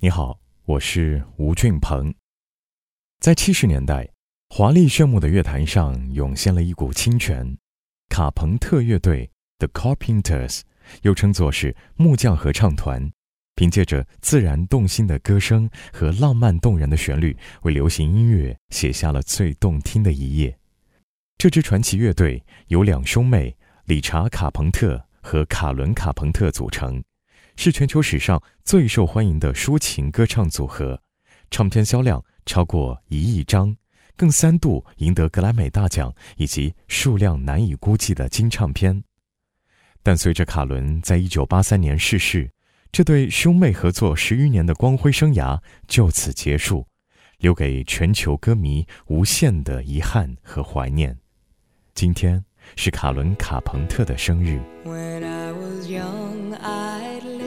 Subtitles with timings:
[0.00, 2.14] 你好，我是吴俊鹏。
[3.18, 4.08] 在七十年代，
[4.48, 7.58] 华丽炫目的乐坛上涌现了一股清泉——
[8.08, 10.60] 卡朋特乐队 （The Carpenters），
[11.02, 13.10] 又称作是木匠合唱团。
[13.56, 20.56] 凭借着自然动心的歌声和浪漫动人的旋律，为流行音乐写下了最动听的一页。
[21.38, 23.56] 这支传奇乐队由两兄妹
[23.86, 27.02] 理查·卡朋特和卡伦·卡朋特组成，
[27.58, 31.02] 是全球史上最受欢迎的抒情歌唱组合，
[31.50, 33.76] 唱片销量超过一亿张，
[34.16, 39.02] 更三度赢得格莱美大奖以及数量难以估计的金唱片。
[40.04, 42.48] 但随着卡伦在一九八三年逝世，
[42.92, 46.86] 这对兄妹合作十余年的光辉生涯就此结束，
[47.38, 51.18] 留给全球歌迷无限的遗憾和怀念。
[51.92, 52.44] 今天
[52.76, 54.60] 是卡伦·卡朋特的生日。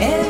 [0.00, 0.29] Every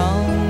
[0.00, 0.49] 当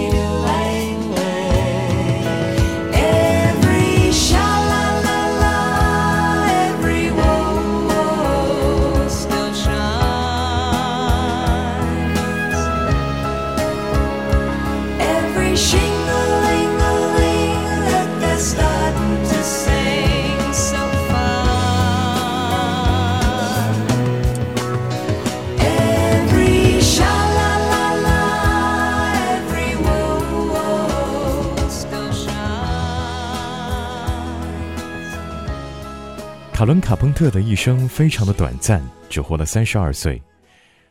[36.61, 38.79] 卡伦·卡朋特的一生非常的短暂，
[39.09, 40.21] 只活了三十二岁，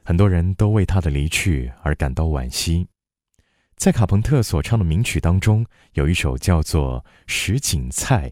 [0.03, 2.85] 很多人都为他的离去而感到惋惜。
[3.77, 8.29] 在卡朋特所唱的名曲当中，有一首叫做《什锦菜》，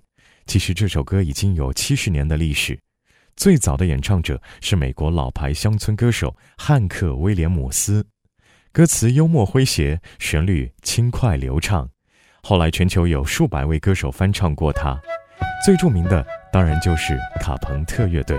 [0.46, 2.76] 其实这首歌已经有七十年的历史。
[3.36, 8.04] 最早的演唱者是美国老牌乡村歌手汉克·威廉姆斯，
[8.72, 11.88] 歌词幽默诙谐，旋律轻快流畅。
[12.42, 15.00] 后来全球有数百位歌手翻唱过它，
[15.64, 18.36] 最著名的当然就是卡朋特乐队。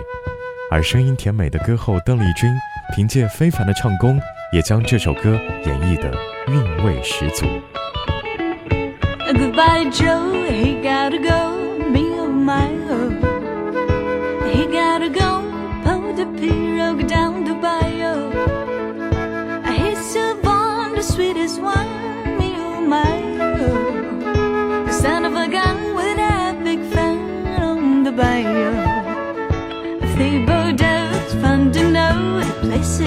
[0.72, 2.50] 而声音甜美的歌后邓丽君，
[2.96, 4.22] 凭借非凡的唱功，
[4.54, 6.12] 也将这首歌演绎得
[6.48, 7.46] 韵味十足。
[9.32, 10.48] Goodbye, Joe.
[10.50, 11.58] He gotta go.
[11.90, 13.12] Me oh my oh.
[14.52, 15.44] He gotta go.
[15.84, 18.32] Pull the pirogue down the bayou.
[19.66, 21.89] He's so born the sweetest one.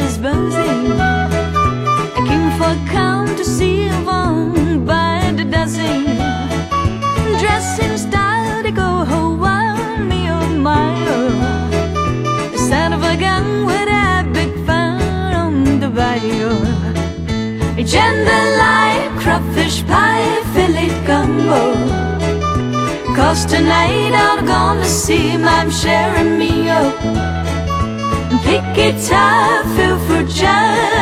[0.02, 0.84] Is buzzing.
[2.28, 6.04] King for come to see Yvonne by the dozen.
[7.40, 12.50] Dress in style to go Hawaii, me oh my oh.
[12.52, 15.00] The son of a gun with a big fun
[15.44, 16.54] on the bayou.
[17.92, 21.62] Jambalaya, crawfish pie, fillet gumbo.
[23.16, 26.70] Cause tonight I'm gonna see my sharing me
[28.42, 28.74] up.
[28.74, 30.92] Pick guitar, feel for John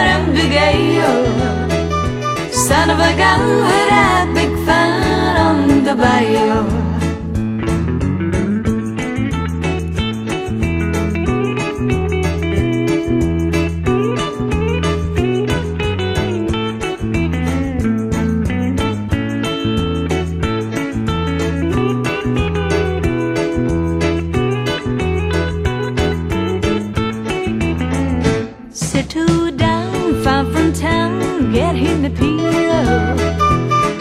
[29.00, 33.16] Settle down far from town, get him a pillow.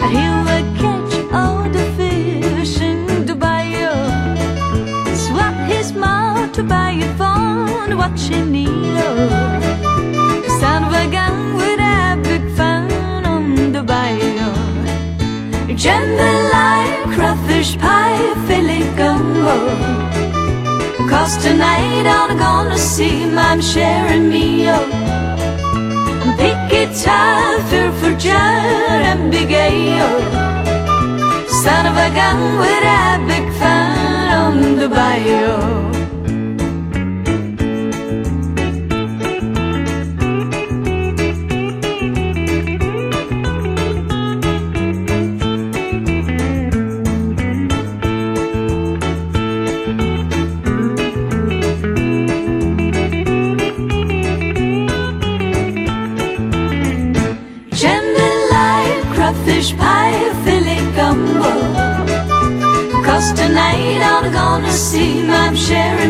[0.03, 3.95] And he will catch all the fish in the bayou.
[5.15, 9.29] Swap his mouth to buy a phone, watching Nilo.
[10.43, 12.91] The son of a gun with a big fun
[13.23, 14.51] on the bayou.
[15.81, 20.08] Jambalaya, crawfish pie, fillet gumbo.
[21.09, 24.79] Cause tonight I'm gonna see my sharing meal.
[26.37, 27.59] Pick guitar,
[27.99, 30.09] for John and A.O.
[31.63, 35.88] Son of a gun with a big fan on the bayou.
[59.81, 61.51] Pie, fillet gumbo.
[63.05, 66.09] Cause tonight I'm gonna see my sharing.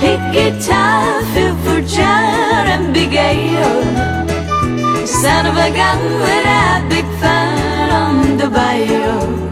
[0.00, 3.72] Pick guitar, feel for John and Big A.O.
[5.06, 9.46] Son of a gun with a big fun on the bayou.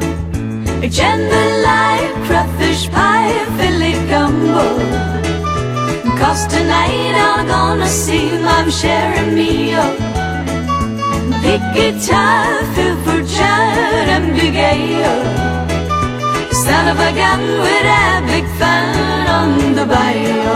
[0.97, 4.67] Jambalaya, crawfish pie, fillet gumbo.
[6.19, 10.24] Cause tonight I'm gonna see my sharing meal.
[11.55, 15.07] Big guitar, feel for John and Big A.O.
[16.51, 20.51] Son of a gun with a big fun on the bayou.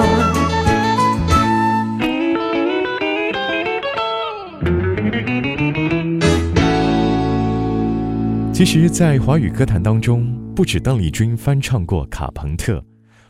[8.52, 10.26] 其实，在华语歌坛当中，
[10.56, 12.82] 不止邓丽君翻唱过卡朋特，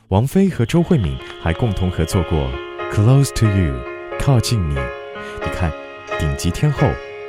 [0.09, 2.49] 王菲和周慧敏还共同合作过
[2.95, 3.75] 《Close to You》，
[4.19, 4.75] 靠近你。
[4.75, 5.71] 你看，
[6.19, 6.89] 顶级天后，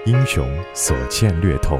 [0.09, 1.79] 英雄所见略同。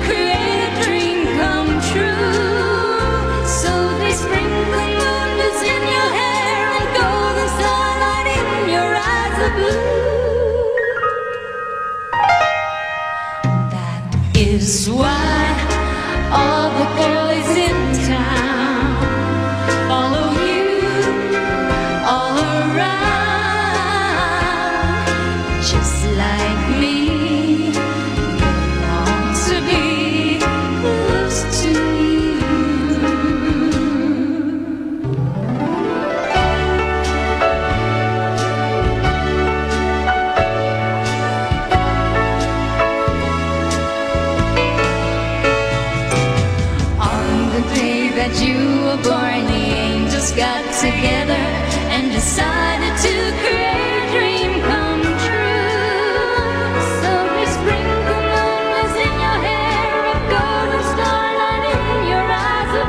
[50.21, 51.43] just got together
[51.93, 56.77] and decided to create a dream come true.
[57.01, 62.87] So we sprinkle moonlights in your hair, a golden starlight in your eyes of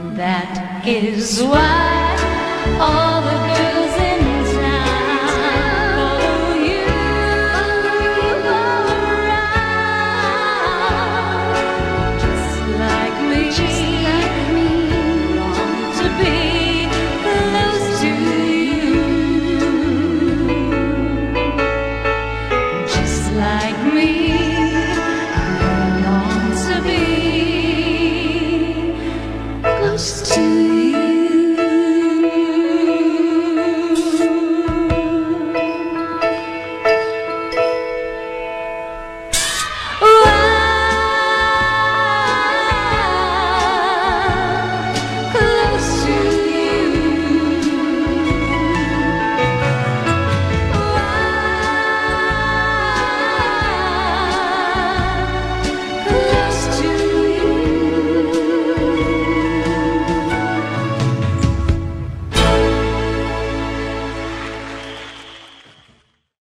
[0.00, 0.16] blue.
[0.16, 0.52] That
[0.86, 2.16] is why
[2.80, 3.85] all the girls